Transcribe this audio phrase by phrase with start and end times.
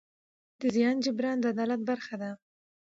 [0.59, 2.31] د زیان جبران د عدالت برخه ده.